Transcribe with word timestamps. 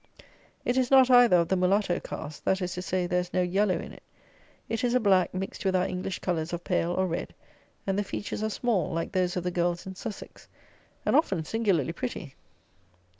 It 0.65 0.77
is 0.77 0.89
not, 0.89 1.11
either, 1.11 1.35
of 1.35 1.49
the 1.49 1.55
Mulatto 1.55 1.99
cast; 1.99 2.43
that 2.45 2.59
is 2.59 2.73
to 2.73 2.81
say, 2.81 3.05
there 3.05 3.19
is 3.19 3.33
no 3.35 3.43
yellow 3.43 3.75
in 3.77 3.91
it. 3.93 4.01
It 4.67 4.83
is 4.83 4.95
a 4.95 4.99
black 4.99 5.31
mixed 5.31 5.63
with 5.63 5.75
our 5.75 5.85
English 5.85 6.17
colours 6.17 6.51
of 6.53 6.63
pale, 6.63 6.91
or 6.91 7.05
red, 7.05 7.35
and 7.85 7.99
the 7.99 8.03
features 8.03 8.41
are 8.41 8.49
small, 8.49 8.91
like 8.91 9.11
those 9.11 9.37
of 9.37 9.43
the 9.43 9.51
girls 9.51 9.85
in 9.85 9.93
Sussex, 9.93 10.47
and 11.05 11.15
often 11.15 11.45
singularly 11.45 11.93
pretty. 11.93 12.33